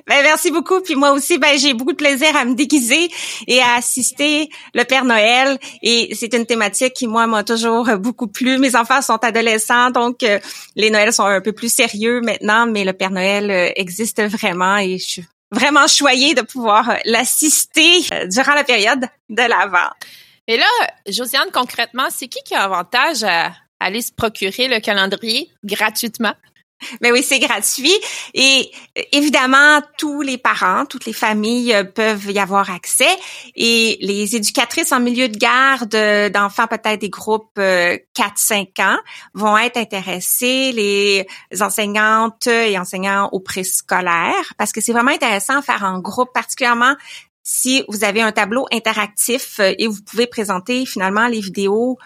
Ben 0.07 0.21
merci 0.23 0.51
beaucoup. 0.51 0.79
Puis 0.81 0.95
moi 0.95 1.11
aussi, 1.11 1.37
ben 1.37 1.57
j'ai 1.57 1.73
beaucoup 1.73 1.91
de 1.91 1.97
plaisir 1.97 2.35
à 2.35 2.45
me 2.45 2.55
déguiser 2.55 3.09
et 3.47 3.59
à 3.59 3.75
assister 3.75 4.49
le 4.73 4.83
Père 4.83 5.03
Noël. 5.03 5.57
Et 5.81 6.15
c'est 6.15 6.33
une 6.33 6.45
thématique 6.45 6.93
qui 6.93 7.07
moi 7.07 7.27
m'a 7.27 7.43
toujours 7.43 7.85
beaucoup 7.97 8.27
plu. 8.27 8.57
Mes 8.59 8.75
enfants 8.75 9.01
sont 9.01 9.21
adolescents, 9.23 9.89
donc 9.89 10.23
euh, 10.23 10.39
les 10.75 10.89
Noëls 10.89 11.13
sont 11.13 11.25
un 11.25 11.41
peu 11.41 11.51
plus 11.51 11.73
sérieux 11.73 12.21
maintenant, 12.21 12.65
mais 12.65 12.85
le 12.85 12.93
Père 12.93 13.11
Noël 13.11 13.51
euh, 13.51 13.71
existe 13.75 14.21
vraiment 14.21 14.77
et 14.77 14.97
je 14.97 15.05
suis 15.05 15.25
vraiment 15.51 15.87
choyée 15.87 16.33
de 16.33 16.41
pouvoir 16.41 16.89
euh, 16.89 16.95
l'assister 17.05 18.01
durant 18.29 18.53
la 18.53 18.63
période 18.63 19.05
de 19.29 19.41
l'Avent. 19.41 19.91
Et 20.47 20.57
là, 20.57 20.65
Josiane, 21.07 21.49
concrètement, 21.51 22.07
c'est 22.09 22.27
qui 22.27 22.39
qui 22.43 22.53
a 22.53 22.63
avantage 22.63 23.23
à 23.23 23.51
aller 23.79 24.01
se 24.01 24.11
procurer 24.11 24.67
le 24.67 24.79
calendrier 24.79 25.49
gratuitement? 25.63 26.33
Mais 27.01 27.09
ben 27.09 27.13
oui, 27.13 27.23
c'est 27.23 27.39
gratuit 27.39 27.95
et 28.33 28.69
évidemment 29.13 29.81
tous 29.97 30.21
les 30.21 30.37
parents, 30.37 30.85
toutes 30.85 31.05
les 31.05 31.13
familles 31.13 31.73
euh, 31.73 31.83
peuvent 31.85 32.29
y 32.29 32.37
avoir 32.37 32.69
accès 32.69 33.07
et 33.55 33.97
les 34.01 34.35
éducatrices 34.35 34.91
en 34.91 34.99
milieu 34.99 35.29
de 35.29 35.37
garde 35.37 35.95
d'enfants 36.33 36.67
peut-être 36.67 36.99
des 36.99 37.09
groupes 37.09 37.57
4-5 37.57 37.59
euh, 37.59 38.83
ans 38.83 38.97
vont 39.33 39.57
être 39.57 39.77
intéressées, 39.77 40.73
les 40.73 41.25
enseignantes 41.61 42.47
et 42.47 42.77
enseignants 42.77 43.29
au 43.31 43.39
préscolaire 43.39 44.53
parce 44.57 44.73
que 44.73 44.81
c'est 44.81 44.93
vraiment 44.93 45.11
intéressant 45.11 45.59
à 45.59 45.61
faire 45.61 45.83
en 45.83 45.99
groupe 45.99 46.33
particulièrement 46.33 46.95
si 47.45 47.83
vous 47.87 48.03
avez 48.03 48.21
un 48.21 48.33
tableau 48.33 48.65
interactif 48.73 49.59
euh, 49.59 49.73
et 49.77 49.87
vous 49.87 50.01
pouvez 50.01 50.27
présenter 50.27 50.85
finalement 50.85 51.27
les 51.27 51.39
vidéos 51.39 51.97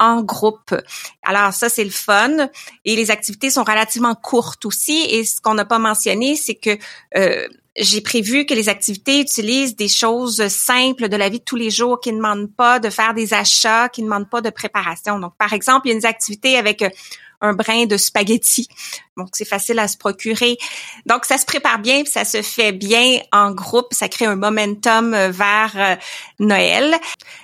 en 0.00 0.22
groupe. 0.22 0.74
Alors 1.22 1.52
ça, 1.52 1.68
c'est 1.68 1.84
le 1.84 1.90
fun. 1.90 2.48
Et 2.84 2.96
les 2.96 3.10
activités 3.10 3.50
sont 3.50 3.64
relativement 3.64 4.14
courtes 4.14 4.64
aussi. 4.64 5.06
Et 5.08 5.24
ce 5.24 5.40
qu'on 5.40 5.54
n'a 5.54 5.64
pas 5.64 5.78
mentionné, 5.78 6.36
c'est 6.36 6.54
que 6.54 6.76
euh, 7.16 7.46
j'ai 7.76 8.00
prévu 8.00 8.44
que 8.44 8.54
les 8.54 8.68
activités 8.68 9.20
utilisent 9.20 9.76
des 9.76 9.88
choses 9.88 10.46
simples 10.48 11.08
de 11.08 11.16
la 11.16 11.28
vie 11.28 11.38
de 11.38 11.44
tous 11.44 11.56
les 11.56 11.70
jours 11.70 12.00
qui 12.00 12.12
ne 12.12 12.16
demandent 12.16 12.52
pas 12.52 12.80
de 12.80 12.90
faire 12.90 13.14
des 13.14 13.34
achats, 13.34 13.88
qui 13.88 14.02
ne 14.02 14.06
demandent 14.06 14.30
pas 14.30 14.40
de 14.40 14.50
préparation. 14.50 15.18
Donc, 15.18 15.36
par 15.38 15.52
exemple, 15.52 15.86
il 15.86 15.90
y 15.90 15.94
a 15.94 15.98
une 15.98 16.06
activité 16.06 16.56
avec 16.56 16.82
euh, 16.82 16.90
un 17.40 17.52
brin 17.52 17.86
de 17.86 17.96
spaghetti. 17.96 18.68
Donc, 19.18 19.30
c'est 19.32 19.44
facile 19.44 19.80
à 19.80 19.88
se 19.88 19.96
procurer. 19.96 20.56
Donc, 21.04 21.24
ça 21.24 21.38
se 21.38 21.44
prépare 21.44 21.80
bien, 21.80 22.04
ça 22.04 22.24
se 22.24 22.40
fait 22.40 22.70
bien 22.70 23.18
en 23.32 23.50
groupe. 23.50 23.88
Ça 23.90 24.08
crée 24.08 24.26
un 24.26 24.36
momentum 24.36 25.12
euh, 25.12 25.30
vers 25.30 25.72
euh, 25.76 25.96
Noël. 26.38 26.94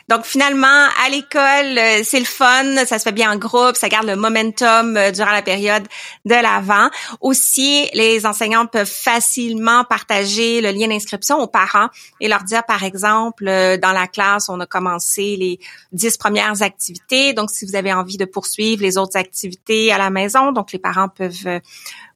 Donc, 0.09 0.25
finalement, 0.25 0.87
à 1.05 1.09
l'école, 1.11 1.77
euh, 1.77 2.03
c'est 2.05 2.21
le 2.21 2.27
fun. 2.27 2.87
Ça 2.87 3.01
se 3.01 3.03
fait 3.03 3.13
bien 3.13 3.33
en 3.33 3.37
groupe. 3.37 3.75
Ça 3.75 3.89
garde 3.89 4.07
le 4.07 4.15
momentum 4.15 4.97
durant 5.11 5.33
la 5.33 5.43
période 5.43 5.87
de 6.25 6.35
l'avant. 6.35 6.91
Aussi, 7.21 7.89
les 7.93 8.25
enseignants 8.25 8.67
peuvent 8.67 8.87
facilement 8.87 9.83
partager 9.83 10.61
le 10.61 10.71
lien 10.71 10.87
d'inscription 10.87 11.41
aux 11.41 11.49
parents 11.49 11.89
et 12.21 12.29
leur 12.29 12.45
dire, 12.45 12.63
par 12.65 12.85
exemple, 12.85 13.45
dans 13.47 13.93
la 13.93 14.07
classe, 14.07 14.49
on 14.49 14.61
a 14.61 14.67
commencé 14.67 15.37
les 15.37 15.59
dix 15.91 16.17
premières 16.17 16.63
activités. 16.63 17.33
Donc, 17.33 17.51
si 17.51 17.65
vous 17.65 17.75
avez 17.75 17.93
envie 17.93 18.17
de 18.17 18.27
poursuivre 18.27 18.83
les 18.83 18.97
autres 18.97 19.17
activités 19.17 19.84
à 19.91 19.99
la 19.99 20.11
maison, 20.11 20.53
donc 20.53 20.73
les 20.73 20.79
parents 20.79 21.09
peuvent 21.09 21.61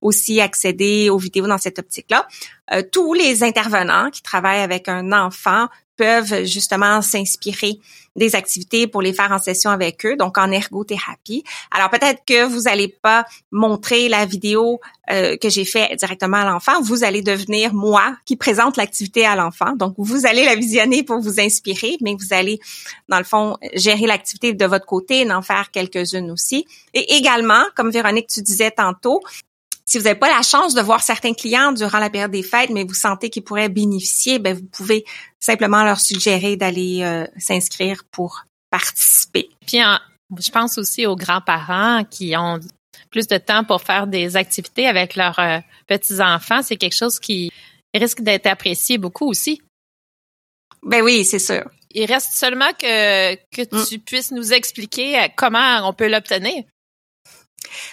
aussi 0.00 0.40
accéder 0.40 1.10
aux 1.10 1.18
vidéos 1.18 1.46
dans 1.46 1.58
cette 1.58 1.78
optique-là. 1.78 2.26
Euh, 2.72 2.82
tous 2.92 3.14
les 3.14 3.42
intervenants 3.42 4.10
qui 4.10 4.22
travaillent 4.22 4.62
avec 4.62 4.88
un 4.88 5.12
enfant 5.12 5.68
peuvent 5.96 6.44
justement 6.44 7.02
s'inspirer 7.02 7.80
des 8.16 8.34
activités 8.34 8.86
pour 8.86 9.02
les 9.02 9.12
faire 9.12 9.30
en 9.32 9.38
session 9.38 9.70
avec 9.70 10.04
eux, 10.04 10.16
donc 10.16 10.38
en 10.38 10.50
ergothérapie. 10.50 11.44
Alors 11.70 11.90
peut-être 11.90 12.22
que 12.26 12.44
vous 12.44 12.62
n'allez 12.62 12.88
pas 12.88 13.24
montrer 13.52 14.08
la 14.08 14.26
vidéo 14.26 14.80
euh, 15.10 15.36
que 15.36 15.48
j'ai 15.48 15.64
fait 15.64 15.94
directement 15.96 16.38
à 16.38 16.44
l'enfant, 16.44 16.80
vous 16.82 17.04
allez 17.04 17.22
devenir 17.22 17.74
moi 17.74 18.16
qui 18.24 18.36
présente 18.36 18.76
l'activité 18.76 19.24
à 19.24 19.36
l'enfant. 19.36 19.74
Donc 19.76 19.94
vous 19.98 20.26
allez 20.26 20.44
la 20.44 20.56
visionner 20.56 21.02
pour 21.02 21.20
vous 21.20 21.40
inspirer, 21.40 21.96
mais 22.00 22.14
vous 22.14 22.32
allez 22.32 22.58
dans 23.08 23.18
le 23.18 23.24
fond 23.24 23.56
gérer 23.74 24.06
l'activité 24.06 24.52
de 24.52 24.66
votre 24.66 24.86
côté 24.86 25.20
et 25.20 25.32
en 25.32 25.42
faire 25.42 25.70
quelques-unes 25.70 26.30
aussi. 26.30 26.66
Et 26.94 27.16
également, 27.16 27.62
comme 27.76 27.90
Véronique 27.90 28.28
tu 28.28 28.42
disais 28.42 28.70
tantôt, 28.70 29.20
si 29.88 29.96
vous 29.96 30.04
n'avez 30.04 30.18
pas 30.18 30.28
la 30.28 30.42
chance 30.42 30.74
de 30.74 30.82
voir 30.82 31.02
certains 31.02 31.32
clients 31.32 31.72
durant 31.72 31.98
la 31.98 32.10
période 32.10 32.30
des 32.30 32.42
fêtes, 32.42 32.68
mais 32.68 32.84
vous 32.84 32.92
sentez 32.92 33.30
qu'ils 33.30 33.42
pourraient 33.42 33.70
bénéficier, 33.70 34.38
ben 34.38 34.54
vous 34.54 34.66
pouvez 34.66 35.06
simplement 35.40 35.82
leur 35.82 35.98
suggérer 35.98 36.56
d'aller 36.56 37.00
euh, 37.02 37.26
s'inscrire 37.38 38.02
pour 38.10 38.44
participer. 38.70 39.48
Puis 39.66 39.78
je 40.38 40.50
pense 40.50 40.76
aussi 40.76 41.06
aux 41.06 41.16
grands-parents 41.16 42.04
qui 42.04 42.36
ont 42.36 42.60
plus 43.10 43.28
de 43.28 43.38
temps 43.38 43.64
pour 43.64 43.80
faire 43.80 44.06
des 44.06 44.36
activités 44.36 44.86
avec 44.86 45.16
leurs 45.16 45.38
euh, 45.38 45.58
petits-enfants. 45.86 46.60
C'est 46.60 46.76
quelque 46.76 46.96
chose 46.96 47.18
qui 47.18 47.50
risque 47.94 48.20
d'être 48.20 48.46
apprécié 48.46 48.98
beaucoup 48.98 49.26
aussi. 49.30 49.62
Ben 50.82 51.00
oui, 51.00 51.24
c'est 51.24 51.38
sûr. 51.38 51.64
Il 51.92 52.04
reste 52.04 52.32
seulement 52.32 52.72
que, 52.78 53.36
que 53.36 53.62
mm. 53.62 53.86
tu 53.88 53.98
puisses 54.00 54.32
nous 54.32 54.52
expliquer 54.52 55.18
euh, 55.18 55.28
comment 55.34 55.88
on 55.88 55.94
peut 55.94 56.10
l'obtenir. 56.10 56.64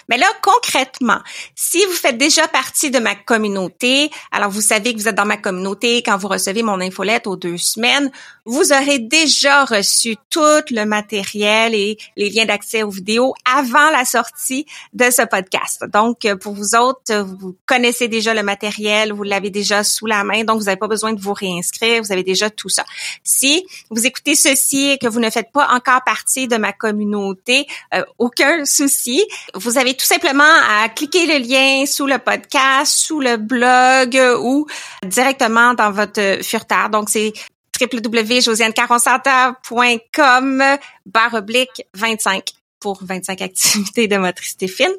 Mais 0.08 0.18
là, 0.18 0.26
concrètement, 0.42 1.18
si 1.54 1.84
vous 1.86 1.92
faites 1.92 2.18
déjà 2.18 2.48
partie 2.48 2.90
de 2.90 2.98
ma 2.98 3.14
communauté, 3.14 4.10
alors 4.32 4.50
vous 4.50 4.60
savez 4.60 4.94
que 4.94 4.98
vous 4.98 5.08
êtes 5.08 5.14
dans 5.14 5.26
ma 5.26 5.36
communauté 5.36 6.02
quand 6.02 6.16
vous 6.16 6.28
recevez 6.28 6.62
mon 6.62 6.80
infolette 6.80 7.26
aux 7.26 7.36
deux 7.36 7.58
semaines, 7.58 8.10
vous 8.44 8.72
aurez 8.72 8.98
déjà 9.00 9.64
reçu 9.64 10.16
tout 10.30 10.40
le 10.70 10.84
matériel 10.84 11.74
et 11.74 11.98
les 12.16 12.30
liens 12.30 12.44
d'accès 12.44 12.82
aux 12.82 12.90
vidéos 12.90 13.34
avant 13.44 13.90
la 13.90 14.04
sortie 14.04 14.66
de 14.92 15.10
ce 15.10 15.22
podcast. 15.22 15.84
Donc, 15.92 16.26
pour 16.40 16.54
vous 16.54 16.74
autres, 16.76 17.14
vous 17.22 17.56
connaissez 17.66 18.08
déjà 18.08 18.34
le 18.34 18.42
matériel, 18.42 19.12
vous 19.12 19.24
l'avez 19.24 19.50
déjà 19.50 19.82
sous 19.82 20.06
la 20.06 20.22
main, 20.22 20.44
donc 20.44 20.58
vous 20.58 20.66
n'avez 20.66 20.76
pas 20.76 20.88
besoin 20.88 21.12
de 21.12 21.20
vous 21.20 21.34
réinscrire, 21.34 22.02
vous 22.02 22.12
avez 22.12 22.22
déjà 22.22 22.50
tout 22.50 22.68
ça. 22.68 22.84
Si 23.24 23.66
vous 23.90 24.06
écoutez 24.06 24.34
ceci 24.34 24.90
et 24.90 24.98
que 24.98 25.08
vous 25.08 25.20
ne 25.20 25.30
faites 25.30 25.50
pas 25.52 25.68
encore 25.74 26.04
partie 26.04 26.46
de 26.46 26.56
ma 26.56 26.72
communauté, 26.72 27.66
euh, 27.94 28.04
aucun 28.18 28.64
souci 28.64 29.24
vous 29.54 29.78
avez 29.78 29.85
tout 29.94 30.04
simplement 30.04 30.44
à 30.44 30.88
cliquer 30.88 31.26
le 31.26 31.38
lien 31.38 31.86
sous 31.86 32.06
le 32.06 32.18
podcast, 32.18 32.98
sous 32.98 33.20
le 33.20 33.36
blog 33.36 34.20
ou 34.40 34.66
directement 35.04 35.74
dans 35.74 35.90
votre 35.90 36.38
furteur. 36.42 36.88
Donc, 36.90 37.10
c'est 37.10 37.32
www.josianecaronsanta.com 37.80 40.64
barre 41.04 41.34
oblique 41.34 41.82
25 41.94 42.44
pour 42.86 43.02
25 43.02 43.42
activités 43.42 44.06
de 44.06 44.16
motricité 44.16 44.68
fine. 44.68 44.94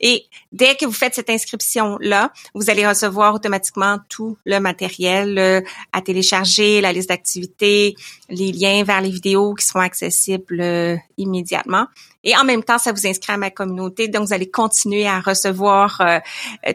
Et 0.00 0.26
dès 0.52 0.76
que 0.76 0.86
vous 0.86 0.92
faites 0.92 1.16
cette 1.16 1.30
inscription-là, 1.30 2.32
vous 2.54 2.70
allez 2.70 2.86
recevoir 2.86 3.34
automatiquement 3.34 3.98
tout 4.08 4.38
le 4.44 4.60
matériel 4.60 5.36
euh, 5.36 5.60
à 5.92 6.00
télécharger, 6.00 6.80
la 6.80 6.92
liste 6.92 7.08
d'activités, 7.08 7.96
les 8.28 8.52
liens 8.52 8.84
vers 8.84 9.00
les 9.00 9.10
vidéos 9.10 9.54
qui 9.54 9.66
seront 9.66 9.80
accessibles 9.80 10.60
euh, 10.60 10.96
immédiatement. 11.18 11.86
Et 12.22 12.36
en 12.36 12.44
même 12.44 12.62
temps, 12.62 12.78
ça 12.78 12.92
vous 12.92 13.04
inscrit 13.04 13.32
à 13.32 13.36
ma 13.36 13.50
communauté. 13.50 14.06
Donc, 14.06 14.28
vous 14.28 14.32
allez 14.32 14.48
continuer 14.48 15.08
à 15.08 15.18
recevoir 15.18 16.00
euh, 16.02 16.20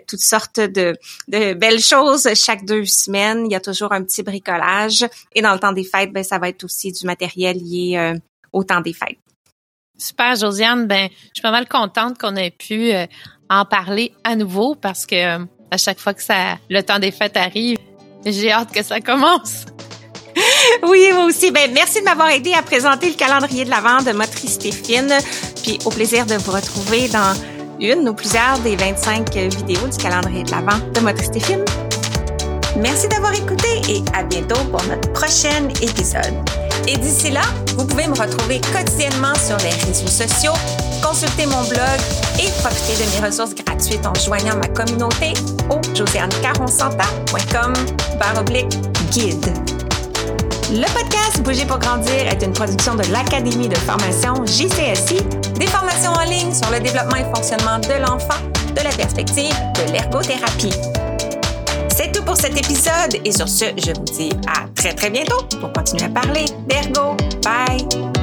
toutes 0.09 0.19
sortes 0.19 0.59
de, 0.59 0.93
de, 1.29 1.53
belles 1.53 1.79
choses 1.79 2.27
chaque 2.35 2.65
deux 2.65 2.83
semaines. 2.83 3.45
Il 3.45 3.53
y 3.53 3.55
a 3.55 3.61
toujours 3.61 3.93
un 3.93 4.03
petit 4.03 4.23
bricolage. 4.23 5.05
Et 5.33 5.41
dans 5.41 5.53
le 5.53 5.59
temps 5.59 5.71
des 5.71 5.85
fêtes, 5.85 6.11
ben, 6.11 6.25
ça 6.25 6.37
va 6.37 6.49
être 6.49 6.65
aussi 6.65 6.91
du 6.91 7.05
matériel 7.05 7.55
lié 7.55 8.13
au 8.51 8.65
temps 8.65 8.81
des 8.81 8.93
fêtes. 8.93 9.19
Super, 9.99 10.35
Josiane. 10.35 10.87
Ben, 10.87 11.09
je 11.11 11.29
suis 11.33 11.41
pas 11.41 11.51
mal 11.51 11.67
contente 11.67 12.17
qu'on 12.17 12.35
ait 12.35 12.51
pu 12.51 12.91
euh, 12.91 13.05
en 13.49 13.65
parler 13.65 14.13
à 14.23 14.35
nouveau 14.35 14.75
parce 14.75 15.05
que 15.05 15.15
euh, 15.15 15.45
à 15.71 15.77
chaque 15.77 15.99
fois 15.99 16.13
que 16.13 16.23
ça, 16.23 16.57
le 16.69 16.81
temps 16.81 16.99
des 16.99 17.11
fêtes 17.11 17.37
arrive, 17.37 17.77
j'ai 18.25 18.51
hâte 18.51 18.71
que 18.71 18.83
ça 18.83 18.99
commence. 18.99 19.65
Oui, 20.83 21.09
moi 21.13 21.25
aussi. 21.25 21.51
Ben, 21.51 21.69
merci 21.73 21.99
de 21.99 22.05
m'avoir 22.05 22.29
aidé 22.29 22.53
à 22.53 22.61
présenter 22.61 23.09
le 23.09 23.15
calendrier 23.15 23.65
de 23.65 23.69
l'Avent 23.69 24.01
de 24.03 24.11
Motricité 24.11 24.71
Fine. 24.71 25.11
Puis 25.63 25.79
au 25.83 25.89
plaisir 25.89 26.25
de 26.25 26.35
vous 26.35 26.51
retrouver 26.51 27.09
dans 27.09 27.33
une 27.81 28.07
ou 28.07 28.13
plusieurs 28.13 28.59
des 28.59 28.75
25 28.77 29.35
vidéos 29.35 29.87
du 29.87 29.97
calendrier 29.97 30.43
de 30.43 30.51
l'Avent 30.51 30.79
de 30.93 30.99
Motricité 31.01 31.39
Fine. 31.41 31.65
Merci 32.77 33.09
d'avoir 33.09 33.33
écouté 33.33 33.81
et 33.89 34.03
à 34.13 34.23
bientôt 34.23 34.63
pour 34.71 34.83
notre 34.85 35.11
prochain 35.11 35.67
épisode. 35.81 36.58
Et 36.87 36.97
d'ici 36.97 37.31
là, 37.31 37.41
vous 37.77 37.85
pouvez 37.85 38.07
me 38.07 38.15
retrouver 38.15 38.59
quotidiennement 38.73 39.35
sur 39.35 39.57
les 39.57 39.69
réseaux 39.85 40.07
sociaux, 40.07 40.53
consulter 41.03 41.45
mon 41.45 41.61
blog 41.63 41.99
et 42.39 42.49
profiter 42.61 43.03
de 43.03 43.09
mes 43.11 43.27
ressources 43.27 43.53
gratuites 43.55 44.05
en 44.05 44.13
joignant 44.15 44.55
ma 44.57 44.67
communauté 44.67 45.33
au 45.69 45.79
josianecaronsanta.com 45.95 47.73
guide. 49.11 49.53
Le 50.71 50.85
podcast 50.93 51.41
Bouger 51.41 51.65
pour 51.65 51.79
grandir 51.79 52.27
est 52.27 52.43
une 52.43 52.53
production 52.53 52.93
de 52.95 53.03
l'Académie 53.11 53.67
de 53.67 53.75
formation 53.75 54.45
JCSI, 54.45 55.23
des 55.55 55.67
formations 55.67 56.11
en 56.11 56.23
ligne 56.25 56.53
sur 56.53 56.69
le 56.69 56.79
développement 56.79 57.15
et 57.15 57.25
fonctionnement 57.35 57.79
de 57.79 57.99
l'enfant, 58.01 58.39
de 58.75 58.81
la 58.83 58.91
perspective 58.91 59.55
de 59.75 59.91
l'ergothérapie 59.91 60.73
cet 62.39 62.57
épisode. 62.57 63.21
Et 63.25 63.31
sur 63.31 63.47
ce, 63.47 63.65
je 63.77 63.91
vous 63.91 64.05
dis 64.05 64.31
à 64.47 64.67
très 64.75 64.93
très 64.93 65.09
bientôt 65.09 65.43
pour 65.59 65.71
continuer 65.73 66.05
à 66.05 66.09
parler 66.09 66.45
d'ergo. 66.67 67.15
Bye! 67.43 68.18